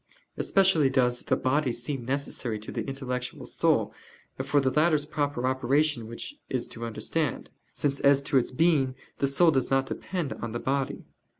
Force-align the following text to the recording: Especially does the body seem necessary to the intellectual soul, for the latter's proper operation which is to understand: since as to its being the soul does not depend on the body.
Especially 0.35 0.89
does 0.89 1.23
the 1.25 1.35
body 1.35 1.71
seem 1.71 2.03
necessary 2.05 2.57
to 2.57 2.71
the 2.71 2.83
intellectual 2.87 3.45
soul, 3.45 3.93
for 4.43 4.59
the 4.59 4.71
latter's 4.71 5.05
proper 5.05 5.45
operation 5.45 6.07
which 6.07 6.37
is 6.49 6.67
to 6.67 6.85
understand: 6.87 7.51
since 7.75 7.99
as 7.99 8.23
to 8.23 8.37
its 8.39 8.49
being 8.49 8.95
the 9.19 9.27
soul 9.27 9.51
does 9.51 9.69
not 9.69 9.85
depend 9.85 10.33
on 10.33 10.53
the 10.53 10.59
body. 10.59 11.05